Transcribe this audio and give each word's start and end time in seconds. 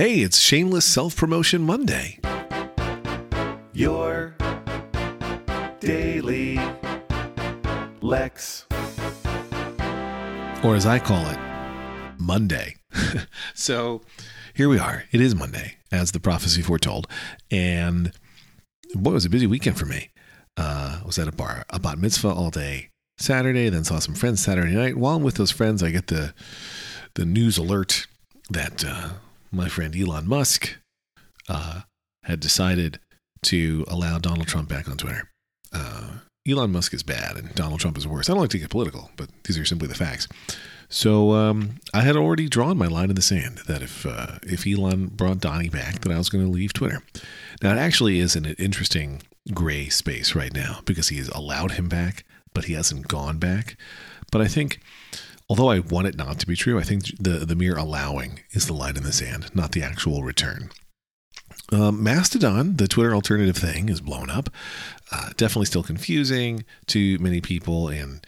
Hey, 0.00 0.20
it's 0.20 0.38
Shameless 0.40 0.86
Self 0.86 1.14
Promotion 1.14 1.60
Monday. 1.60 2.18
Your 3.74 4.34
daily 5.78 6.58
Lex. 8.00 8.64
Or 10.64 10.74
as 10.74 10.86
I 10.86 11.00
call 11.04 11.26
it, 11.26 11.38
Monday. 12.18 12.76
so 13.54 14.00
here 14.54 14.70
we 14.70 14.78
are. 14.78 15.04
It 15.12 15.20
is 15.20 15.34
Monday, 15.34 15.76
as 15.92 16.12
the 16.12 16.20
prophecy 16.20 16.62
foretold. 16.62 17.06
And 17.50 18.12
boy, 18.94 19.10
it 19.10 19.12
was 19.12 19.26
a 19.26 19.28
busy 19.28 19.46
weekend 19.46 19.78
for 19.78 19.84
me. 19.84 20.08
Uh, 20.56 21.00
I 21.02 21.04
was 21.04 21.18
at 21.18 21.28
a 21.28 21.32
bar, 21.32 21.66
a 21.68 21.78
bat 21.78 21.98
mitzvah 21.98 22.30
all 22.30 22.48
day 22.48 22.88
Saturday, 23.18 23.68
then 23.68 23.84
saw 23.84 23.98
some 23.98 24.14
friends 24.14 24.42
Saturday 24.42 24.72
night. 24.72 24.96
While 24.96 25.16
I'm 25.16 25.22
with 25.22 25.34
those 25.34 25.50
friends, 25.50 25.82
I 25.82 25.90
get 25.90 26.06
the 26.06 26.32
the 27.16 27.26
news 27.26 27.58
alert 27.58 28.06
that 28.48 28.82
uh, 28.82 29.10
my 29.50 29.68
friend 29.68 29.94
Elon 29.96 30.28
Musk 30.28 30.76
uh, 31.48 31.82
had 32.24 32.40
decided 32.40 33.00
to 33.42 33.84
allow 33.88 34.18
Donald 34.18 34.48
Trump 34.48 34.68
back 34.68 34.88
on 34.88 34.96
Twitter. 34.96 35.30
Uh, 35.72 36.18
Elon 36.48 36.72
Musk 36.72 36.94
is 36.94 37.02
bad 37.02 37.36
and 37.36 37.54
Donald 37.54 37.80
Trump 37.80 37.96
is 37.98 38.06
worse. 38.06 38.28
I 38.28 38.32
don't 38.32 38.40
like 38.40 38.50
to 38.50 38.58
get 38.58 38.70
political, 38.70 39.10
but 39.16 39.28
these 39.44 39.58
are 39.58 39.64
simply 39.64 39.88
the 39.88 39.94
facts. 39.94 40.26
So 40.88 41.32
um, 41.32 41.76
I 41.94 42.00
had 42.00 42.16
already 42.16 42.48
drawn 42.48 42.76
my 42.76 42.86
line 42.86 43.10
in 43.10 43.14
the 43.14 43.22
sand 43.22 43.60
that 43.68 43.82
if 43.82 44.04
uh, 44.04 44.38
if 44.42 44.66
Elon 44.66 45.06
brought 45.06 45.38
Donnie 45.38 45.68
back, 45.68 46.00
that 46.00 46.10
I 46.12 46.18
was 46.18 46.28
going 46.28 46.44
to 46.44 46.50
leave 46.50 46.72
Twitter. 46.72 47.02
Now 47.62 47.72
it 47.72 47.78
actually 47.78 48.18
is 48.18 48.34
an 48.34 48.46
interesting 48.58 49.22
gray 49.54 49.88
space 49.88 50.34
right 50.34 50.52
now 50.52 50.80
because 50.84 51.08
he 51.08 51.18
has 51.18 51.28
allowed 51.28 51.72
him 51.72 51.88
back, 51.88 52.24
but 52.54 52.64
he 52.64 52.72
hasn't 52.72 53.06
gone 53.06 53.38
back. 53.38 53.76
But 54.32 54.40
I 54.40 54.48
think, 54.48 54.80
although 55.50 55.68
I 55.68 55.80
want 55.80 56.06
it 56.06 56.16
not 56.16 56.38
to 56.38 56.46
be 56.46 56.54
true, 56.54 56.78
I 56.78 56.84
think 56.84 57.04
the 57.18 57.44
the 57.44 57.56
mere 57.56 57.76
allowing 57.76 58.40
is 58.52 58.66
the 58.66 58.72
line 58.72 58.96
in 58.96 59.02
the 59.02 59.12
sand, 59.12 59.54
not 59.54 59.72
the 59.72 59.82
actual 59.82 60.22
return. 60.22 60.70
Um, 61.72 62.02
Mastodon, 62.02 62.76
the 62.76 62.88
Twitter 62.88 63.14
alternative 63.14 63.56
thing, 63.56 63.88
is 63.88 64.00
blown 64.00 64.30
up. 64.30 64.48
Uh, 65.12 65.30
definitely 65.36 65.66
still 65.66 65.82
confusing 65.82 66.64
to 66.86 67.18
many 67.18 67.40
people, 67.40 67.88
and 67.88 68.24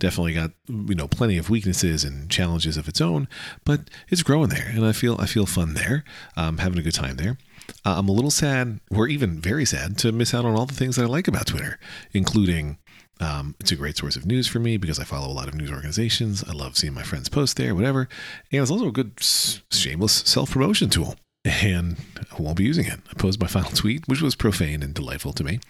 definitely 0.00 0.34
got 0.34 0.50
you 0.68 0.96
know 0.96 1.06
plenty 1.06 1.38
of 1.38 1.48
weaknesses 1.48 2.02
and 2.02 2.28
challenges 2.28 2.76
of 2.76 2.88
its 2.88 3.00
own. 3.00 3.28
But 3.64 3.88
it's 4.08 4.24
growing 4.24 4.50
there, 4.50 4.68
and 4.68 4.84
I 4.84 4.92
feel 4.92 5.16
I 5.20 5.26
feel 5.26 5.46
fun 5.46 5.74
there. 5.74 6.04
Um, 6.36 6.58
having 6.58 6.78
a 6.78 6.82
good 6.82 6.94
time 6.94 7.16
there. 7.16 7.38
Uh, 7.84 7.94
I'm 7.96 8.08
a 8.08 8.12
little 8.12 8.32
sad, 8.32 8.80
or 8.90 9.08
even 9.08 9.40
very 9.40 9.64
sad, 9.64 9.96
to 9.98 10.12
miss 10.12 10.34
out 10.34 10.44
on 10.44 10.54
all 10.54 10.66
the 10.66 10.74
things 10.74 10.96
that 10.96 11.04
I 11.04 11.06
like 11.06 11.28
about 11.28 11.46
Twitter, 11.46 11.78
including 12.12 12.78
um, 13.20 13.54
it's 13.60 13.72
a 13.72 13.76
great 13.76 13.96
source 13.96 14.16
of 14.16 14.26
news 14.26 14.48
for 14.48 14.58
me 14.58 14.76
because 14.76 14.98
I 14.98 15.04
follow 15.04 15.28
a 15.28 15.32
lot 15.32 15.48
of 15.48 15.54
news 15.54 15.70
organizations. 15.70 16.42
I 16.44 16.52
love 16.52 16.76
seeing 16.76 16.94
my 16.94 17.02
friends 17.02 17.28
post 17.28 17.56
there, 17.56 17.74
whatever. 17.74 18.08
And 18.50 18.62
it's 18.62 18.70
also 18.70 18.88
a 18.88 18.92
good 18.92 19.12
shameless 19.20 20.12
self 20.12 20.50
promotion 20.50 20.90
tool 20.90 21.16
and 21.44 21.96
I 22.32 22.42
won't 22.42 22.56
be 22.56 22.64
using 22.64 22.86
it. 22.86 23.00
I 23.10 23.14
posted 23.14 23.40
my 23.40 23.46
final 23.46 23.70
tweet, 23.70 24.08
which 24.08 24.22
was 24.22 24.34
profane 24.34 24.82
and 24.82 24.94
delightful 24.94 25.32
to 25.34 25.44
me. 25.44 25.60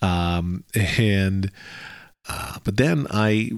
Um, 0.00 0.64
and 0.74 1.50
uh, 2.28 2.58
but 2.62 2.76
then 2.76 3.06
I, 3.10 3.50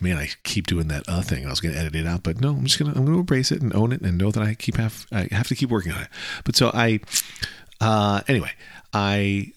man, 0.00 0.18
I 0.18 0.28
keep 0.44 0.66
doing 0.66 0.88
that 0.88 1.04
uh 1.08 1.22
thing. 1.22 1.46
I 1.46 1.50
was 1.50 1.60
going 1.60 1.74
to 1.74 1.80
edit 1.80 1.96
it 1.96 2.06
out, 2.06 2.22
but 2.22 2.40
no, 2.40 2.50
I'm 2.50 2.64
just 2.64 2.78
gonna 2.78 2.92
I'm 2.94 3.04
gonna 3.04 3.18
embrace 3.18 3.50
it 3.50 3.62
and 3.62 3.74
own 3.74 3.92
it 3.92 4.02
and 4.02 4.18
know 4.18 4.30
that 4.30 4.42
I 4.42 4.54
keep 4.54 4.76
have 4.76 5.06
I 5.10 5.28
have 5.30 5.48
to 5.48 5.54
keep 5.54 5.70
working 5.70 5.92
on 5.92 6.02
it. 6.02 6.08
But 6.44 6.54
so 6.54 6.70
I, 6.74 7.00
uh, 7.80 8.20
anyway, 8.28 8.52
I 8.92 9.52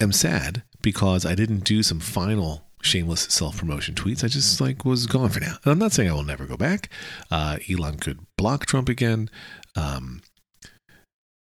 am 0.00 0.10
sad 0.12 0.62
because 0.82 1.24
I 1.26 1.34
didn't 1.34 1.64
do 1.64 1.82
some 1.82 2.00
final 2.00 2.64
shameless 2.82 3.22
self 3.22 3.58
promotion 3.58 3.94
tweets. 3.94 4.24
I 4.24 4.28
just 4.28 4.60
like 4.60 4.84
was 4.84 5.06
gone 5.06 5.30
for 5.30 5.40
now. 5.40 5.56
And 5.64 5.72
I'm 5.72 5.78
not 5.78 5.92
saying 5.92 6.08
I 6.10 6.14
will 6.14 6.24
never 6.24 6.46
go 6.46 6.56
back. 6.56 6.90
Uh, 7.30 7.58
Elon 7.70 7.98
could 7.98 8.20
block 8.36 8.66
Trump 8.66 8.88
again. 8.88 9.30
Um, 9.76 10.22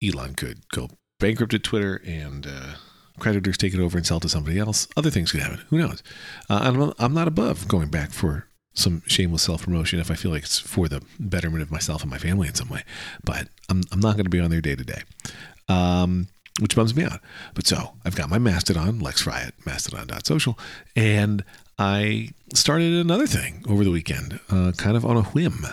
Elon 0.04 0.36
could 0.36 0.68
go 0.70 0.90
bankrupt 1.20 1.54
at 1.54 1.64
Twitter 1.64 2.02
and 2.06 2.48
uh, 2.48 2.74
creditors 3.20 3.58
take 3.58 3.74
it 3.74 3.80
over 3.80 3.98
and 3.98 4.06
sell 4.06 4.20
to 4.20 4.30
somebody 4.30 4.58
else. 4.58 4.88
Other 4.98 5.12
things 5.12 5.32
could 5.32 5.42
happen. 5.42 5.62
Who 5.70 5.78
knows? 5.78 6.02
Uh, 6.50 6.60
I'm, 6.64 6.94
I'm 6.98 7.14
not 7.14 7.28
above 7.28 7.68
going 7.68 7.90
back 7.90 8.12
for 8.12 8.48
some 8.74 9.04
shameless 9.06 9.44
self 9.44 9.64
promotion 9.64 10.00
if 10.00 10.10
I 10.10 10.16
feel 10.16 10.32
like 10.32 10.44
it's 10.44 10.60
for 10.60 10.88
the 10.88 11.04
betterment 11.20 11.62
of 11.62 11.72
myself 11.72 12.02
and 12.02 12.10
my 12.10 12.18
family 12.18 12.48
in 12.48 12.56
some 12.56 12.70
way. 12.70 12.84
But 13.24 13.48
I'm, 13.70 13.82
I'm 13.92 14.00
not 14.00 14.16
going 14.16 14.26
to 14.26 14.30
be 14.30 14.40
on 14.40 14.50
there 14.50 14.62
day 14.62 14.76
to 14.76 14.84
day. 14.84 15.02
Which 16.60 16.76
bums 16.76 16.96
me 16.96 17.04
out. 17.04 17.22
But 17.54 17.66
so 17.66 17.94
I've 18.04 18.16
got 18.16 18.30
my 18.30 18.38
Mastodon, 18.38 19.00
Lex 19.00 19.22
Fry 19.22 19.42
at 19.42 19.66
mastodon.social, 19.66 20.60
and 20.96 21.44
I 21.80 22.30
started 22.54 22.94
another 22.94 23.26
thing 23.26 23.64
over 23.68 23.84
the 23.84 23.92
weekend, 23.92 24.40
uh, 24.50 24.74
kind 24.78 24.98
of 24.98 25.06
on 25.06 25.18
a 25.18 25.24
whim. 25.24 25.66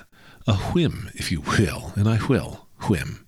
A 0.47 0.55
whim, 0.55 1.11
if 1.15 1.31
you 1.31 1.43
will, 1.43 1.93
and 1.97 2.09
I 2.09 2.25
will 2.27 2.69
whim. 2.89 3.27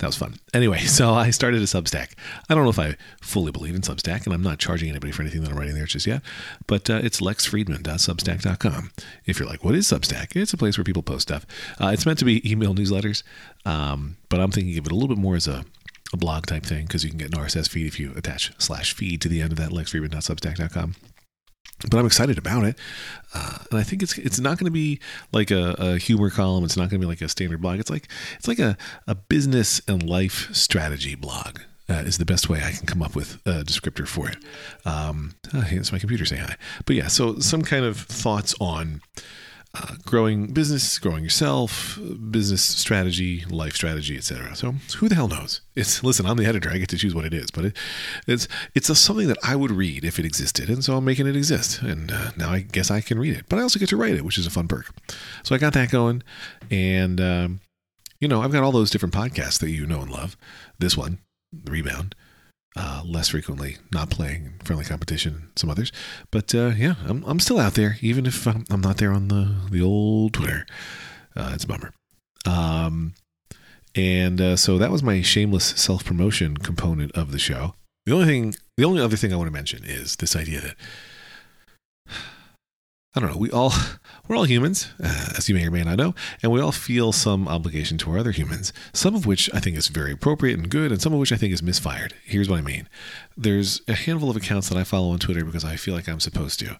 That 0.00 0.08
was 0.08 0.16
fun. 0.16 0.34
Anyway, 0.52 0.78
so 0.86 1.14
I 1.14 1.30
started 1.30 1.60
a 1.62 1.66
Substack. 1.66 2.14
I 2.48 2.54
don't 2.54 2.64
know 2.64 2.70
if 2.70 2.78
I 2.78 2.96
fully 3.22 3.52
believe 3.52 3.76
in 3.76 3.82
Substack, 3.82 4.24
and 4.24 4.34
I'm 4.34 4.42
not 4.42 4.58
charging 4.58 4.90
anybody 4.90 5.12
for 5.12 5.22
anything 5.22 5.42
that 5.42 5.50
I'm 5.50 5.56
writing 5.56 5.74
there 5.74 5.84
just 5.84 6.06
yet, 6.06 6.22
but 6.66 6.90
uh, 6.90 7.00
it's 7.02 7.20
lexfriedman.substack.com. 7.20 8.90
If 9.24 9.38
you're 9.38 9.48
like, 9.48 9.62
what 9.62 9.76
is 9.76 9.86
Substack? 9.86 10.34
It's 10.34 10.52
a 10.52 10.56
place 10.56 10.76
where 10.76 10.84
people 10.84 11.04
post 11.04 11.22
stuff. 11.22 11.46
Uh, 11.80 11.88
it's 11.88 12.06
meant 12.06 12.18
to 12.18 12.24
be 12.24 12.50
email 12.50 12.74
newsletters, 12.74 13.22
um, 13.64 14.16
but 14.28 14.40
I'm 14.40 14.50
thinking 14.50 14.76
of 14.78 14.86
it 14.86 14.92
a 14.92 14.94
little 14.96 15.14
bit 15.14 15.18
more 15.18 15.36
as 15.36 15.46
a, 15.46 15.64
a 16.14 16.16
blog 16.16 16.46
type 16.46 16.64
thing 16.64 16.86
because 16.86 17.04
you 17.04 17.10
can 17.10 17.18
get 17.18 17.34
an 17.34 17.38
RSS 17.38 17.68
feed 17.68 17.86
if 17.86 18.00
you 18.00 18.12
attach 18.16 18.52
slash 18.58 18.94
feed 18.94 19.20
to 19.20 19.28
the 19.28 19.42
end 19.42 19.52
of 19.52 19.58
that 19.58 19.70
lexfriedman.substack.com 19.70 20.94
but 21.90 21.98
I'm 21.98 22.06
excited 22.06 22.38
about 22.38 22.64
it, 22.64 22.78
uh, 23.34 23.58
and 23.70 23.78
I 23.78 23.82
think 23.82 24.02
it's 24.02 24.16
it's 24.16 24.38
not 24.38 24.58
going 24.58 24.66
to 24.66 24.70
be 24.70 25.00
like 25.32 25.50
a, 25.50 25.74
a, 25.78 25.98
humor 25.98 26.30
column. 26.30 26.64
It's 26.64 26.76
not 26.76 26.88
going 26.88 27.00
to 27.00 27.06
be 27.06 27.06
like 27.06 27.20
a 27.20 27.28
standard 27.28 27.60
blog. 27.60 27.78
It's 27.78 27.90
like 27.90 28.08
it's 28.36 28.48
like 28.48 28.58
a, 28.58 28.76
a 29.06 29.14
business 29.14 29.82
and 29.86 30.08
life 30.08 30.54
strategy 30.54 31.14
blog. 31.14 31.60
Uh, 31.86 32.02
is 32.06 32.16
the 32.16 32.24
best 32.24 32.48
way 32.48 32.62
I 32.64 32.70
can 32.70 32.86
come 32.86 33.02
up 33.02 33.14
with 33.14 33.34
a 33.44 33.62
descriptor 33.62 34.08
for 34.08 34.30
it. 34.30 34.38
Um, 34.86 35.34
oh, 35.52 35.60
hey, 35.60 35.76
it's 35.76 35.92
my 35.92 35.98
computer 35.98 36.24
saying 36.24 36.40
hi. 36.40 36.56
But 36.86 36.96
yeah, 36.96 37.08
so 37.08 37.40
some 37.40 37.60
kind 37.60 37.84
of 37.84 37.98
thoughts 37.98 38.54
on 38.58 39.02
growing 40.04 40.48
business, 40.48 40.98
growing 40.98 41.24
yourself, 41.24 41.98
business 42.30 42.62
strategy, 42.62 43.44
life 43.48 43.74
strategy, 43.74 44.16
etc. 44.16 44.54
So 44.54 44.74
who 44.98 45.08
the 45.08 45.14
hell 45.14 45.28
knows? 45.28 45.60
It's 45.74 46.02
listen, 46.02 46.26
I'm 46.26 46.36
the 46.36 46.46
editor. 46.46 46.70
I 46.70 46.78
get 46.78 46.88
to 46.90 46.98
choose 46.98 47.14
what 47.14 47.24
it 47.24 47.34
is, 47.34 47.50
but 47.50 47.66
it, 47.66 47.76
it's 48.26 48.48
it's 48.74 48.88
a, 48.88 48.94
something 48.94 49.28
that 49.28 49.38
I 49.42 49.56
would 49.56 49.70
read 49.70 50.04
if 50.04 50.18
it 50.18 50.24
existed, 50.24 50.68
and 50.68 50.84
so 50.84 50.96
I'm 50.96 51.04
making 51.04 51.26
it 51.26 51.36
exist. 51.36 51.82
And 51.82 52.12
uh, 52.12 52.30
now 52.36 52.50
I 52.50 52.60
guess 52.60 52.90
I 52.90 53.00
can 53.00 53.18
read 53.18 53.36
it, 53.36 53.46
but 53.48 53.58
I 53.58 53.62
also 53.62 53.78
get 53.78 53.88
to 53.90 53.96
write 53.96 54.14
it, 54.14 54.24
which 54.24 54.38
is 54.38 54.46
a 54.46 54.50
fun 54.50 54.68
perk. 54.68 54.94
So 55.42 55.54
I 55.54 55.58
got 55.58 55.72
that 55.72 55.90
going, 55.90 56.22
and 56.70 57.20
um, 57.20 57.60
you 58.20 58.28
know 58.28 58.42
I've 58.42 58.52
got 58.52 58.62
all 58.62 58.72
those 58.72 58.90
different 58.90 59.14
podcasts 59.14 59.58
that 59.60 59.70
you 59.70 59.86
know 59.86 60.02
and 60.02 60.10
love. 60.10 60.36
This 60.78 60.96
one, 60.96 61.18
Rebound 61.64 62.14
uh, 62.76 63.02
less 63.04 63.28
frequently, 63.28 63.76
not 63.92 64.10
playing 64.10 64.54
friendly 64.64 64.84
competition, 64.84 65.50
some 65.56 65.70
others. 65.70 65.92
But 66.30 66.54
uh, 66.54 66.72
yeah, 66.76 66.94
I'm, 67.06 67.24
I'm 67.24 67.40
still 67.40 67.58
out 67.58 67.74
there, 67.74 67.96
even 68.00 68.26
if 68.26 68.46
I'm, 68.46 68.64
I'm 68.70 68.80
not 68.80 68.96
there 68.98 69.12
on 69.12 69.28
the, 69.28 69.54
the 69.70 69.82
old 69.82 70.34
Twitter. 70.34 70.66
Uh, 71.36 71.52
it's 71.54 71.64
a 71.64 71.68
bummer. 71.68 71.92
Um, 72.46 73.14
and 73.94 74.40
uh, 74.40 74.56
so 74.56 74.78
that 74.78 74.90
was 74.90 75.02
my 75.02 75.22
shameless 75.22 75.64
self 75.64 76.04
promotion 76.04 76.56
component 76.56 77.12
of 77.12 77.30
the 77.30 77.38
show. 77.38 77.74
The 78.06 78.12
only 78.12 78.26
thing, 78.26 78.54
the 78.76 78.84
only 78.84 79.00
other 79.00 79.16
thing 79.16 79.32
I 79.32 79.36
want 79.36 79.48
to 79.48 79.52
mention 79.52 79.84
is 79.84 80.16
this 80.16 80.36
idea 80.36 80.60
that 80.60 80.76
I 83.16 83.20
don't 83.20 83.30
know. 83.30 83.38
We 83.38 83.50
all 83.50 83.72
we're 84.28 84.36
all 84.36 84.44
humans, 84.44 84.92
uh, 85.02 85.34
as 85.36 85.48
you 85.48 85.54
may 85.54 85.66
or 85.66 85.70
may 85.70 85.84
not 85.84 85.98
know, 85.98 86.14
and 86.42 86.50
we 86.50 86.60
all 86.60 86.72
feel 86.72 87.12
some 87.12 87.46
obligation 87.46 87.96
to 87.98 88.10
our 88.10 88.18
other 88.18 88.32
humans. 88.32 88.72
Some 88.92 89.14
of 89.14 89.24
which 89.24 89.48
I 89.54 89.60
think 89.60 89.76
is 89.76 89.88
very 89.88 90.12
appropriate 90.12 90.58
and 90.58 90.68
good, 90.68 90.90
and 90.90 91.00
some 91.00 91.12
of 91.12 91.20
which 91.20 91.30
I 91.30 91.36
think 91.36 91.52
is 91.52 91.62
misfired. 91.62 92.14
Here's 92.24 92.48
what 92.48 92.58
I 92.58 92.62
mean: 92.62 92.88
there's 93.36 93.82
a 93.86 93.94
handful 93.94 94.30
of 94.30 94.36
accounts 94.36 94.68
that 94.68 94.78
I 94.78 94.82
follow 94.82 95.10
on 95.10 95.20
Twitter 95.20 95.44
because 95.44 95.64
I 95.64 95.76
feel 95.76 95.94
like 95.94 96.08
I'm 96.08 96.20
supposed 96.20 96.58
to. 96.60 96.76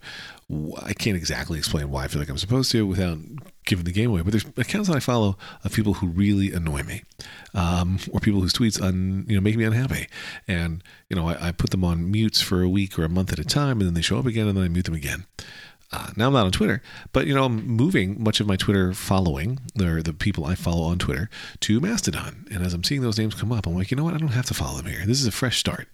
I 0.82 0.92
can't 0.92 1.16
exactly 1.16 1.56
explain 1.56 1.90
why 1.90 2.04
I 2.04 2.08
feel 2.08 2.20
like 2.20 2.28
I'm 2.28 2.38
supposed 2.38 2.70
to 2.72 2.86
without 2.86 3.18
giving 3.64 3.84
the 3.84 3.92
game 3.92 4.10
away, 4.10 4.22
but 4.22 4.32
there's 4.32 4.44
accounts 4.56 4.88
that 4.88 4.96
I 4.96 5.00
follow 5.00 5.38
of 5.62 5.72
people 5.72 5.94
who 5.94 6.08
really 6.08 6.52
annoy 6.52 6.82
me, 6.82 7.02
um, 7.54 7.98
or 8.10 8.20
people 8.20 8.40
whose 8.40 8.52
tweets 8.52 8.82
un, 8.82 9.24
you 9.28 9.36
know 9.36 9.40
make 9.40 9.56
me 9.56 9.64
unhappy, 9.64 10.08
and 10.48 10.82
you 11.08 11.14
know 11.14 11.28
I, 11.28 11.48
I 11.48 11.52
put 11.52 11.70
them 11.70 11.84
on 11.84 12.10
mutes 12.10 12.40
for 12.42 12.60
a 12.62 12.68
week 12.68 12.98
or 12.98 13.04
a 13.04 13.08
month 13.08 13.32
at 13.32 13.38
a 13.38 13.44
time, 13.44 13.78
and 13.78 13.86
then 13.86 13.94
they 13.94 14.02
show 14.02 14.18
up 14.18 14.26
again, 14.26 14.48
and 14.48 14.56
then 14.56 14.64
I 14.64 14.68
mute 14.68 14.86
them 14.86 14.94
again. 14.94 15.26
Uh, 15.94 16.10
now 16.16 16.26
I'm 16.26 16.32
not 16.32 16.46
on 16.46 16.50
Twitter, 16.50 16.82
but 17.12 17.28
you 17.28 17.34
know 17.34 17.44
I'm 17.44 17.64
moving 17.64 18.20
much 18.20 18.40
of 18.40 18.48
my 18.48 18.56
Twitter 18.56 18.92
following, 18.92 19.60
or 19.80 20.02
the 20.02 20.12
people 20.12 20.44
I 20.44 20.56
follow 20.56 20.82
on 20.82 20.98
Twitter, 20.98 21.30
to 21.60 21.80
Mastodon. 21.80 22.48
And 22.50 22.66
as 22.66 22.74
I'm 22.74 22.82
seeing 22.82 23.00
those 23.00 23.16
names 23.16 23.36
come 23.36 23.52
up, 23.52 23.64
I'm 23.64 23.76
like, 23.76 23.92
you 23.92 23.96
know 23.96 24.02
what? 24.02 24.12
I 24.12 24.18
don't 24.18 24.30
have 24.30 24.46
to 24.46 24.54
follow 24.54 24.78
them 24.78 24.86
here. 24.86 25.06
This 25.06 25.20
is 25.20 25.26
a 25.28 25.32
fresh 25.32 25.56
start, 25.56 25.86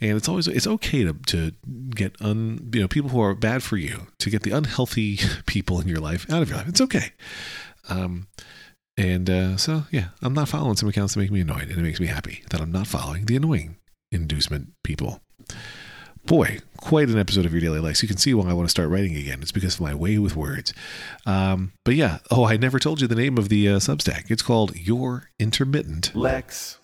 and 0.00 0.16
it's 0.16 0.28
always 0.28 0.48
it's 0.48 0.66
okay 0.66 1.04
to 1.04 1.14
to 1.26 1.52
get 1.90 2.20
un 2.20 2.68
you 2.74 2.80
know 2.80 2.88
people 2.88 3.10
who 3.10 3.20
are 3.20 3.32
bad 3.36 3.62
for 3.62 3.76
you 3.76 4.08
to 4.18 4.28
get 4.28 4.42
the 4.42 4.50
unhealthy 4.50 5.20
people 5.46 5.80
in 5.80 5.86
your 5.86 6.00
life 6.00 6.28
out 6.32 6.42
of 6.42 6.48
your 6.48 6.58
life. 6.58 6.68
It's 6.68 6.80
okay. 6.80 7.12
Um, 7.88 8.26
and 8.96 9.30
uh, 9.30 9.56
so 9.56 9.84
yeah, 9.92 10.08
I'm 10.20 10.34
not 10.34 10.48
following 10.48 10.74
some 10.74 10.88
accounts 10.88 11.14
that 11.14 11.20
make 11.20 11.30
me 11.30 11.42
annoyed, 11.42 11.68
and 11.68 11.78
it 11.78 11.82
makes 11.82 12.00
me 12.00 12.08
happy 12.08 12.42
that 12.50 12.60
I'm 12.60 12.72
not 12.72 12.88
following 12.88 13.26
the 13.26 13.36
annoying 13.36 13.76
inducement 14.10 14.72
people. 14.82 15.20
Boy, 16.26 16.58
quite 16.78 17.08
an 17.08 17.18
episode 17.18 17.46
of 17.46 17.52
Your 17.52 17.60
Daily 17.60 17.80
Lex. 17.80 18.02
You 18.02 18.08
can 18.08 18.16
see 18.16 18.34
why 18.34 18.48
I 18.48 18.52
want 18.52 18.66
to 18.66 18.70
start 18.70 18.88
writing 18.88 19.16
again. 19.16 19.40
It's 19.42 19.52
because 19.52 19.74
of 19.74 19.80
my 19.80 19.94
way 19.94 20.18
with 20.18 20.36
words. 20.36 20.72
Um, 21.26 21.72
but 21.84 21.94
yeah, 21.94 22.18
oh, 22.30 22.44
I 22.44 22.56
never 22.56 22.78
told 22.78 23.00
you 23.00 23.06
the 23.06 23.14
name 23.14 23.38
of 23.38 23.48
the 23.48 23.68
uh, 23.68 23.76
Substack. 23.76 24.30
It's 24.30 24.42
called 24.42 24.74
Your 24.76 25.30
Intermittent 25.38 26.14
Lex. 26.14 26.78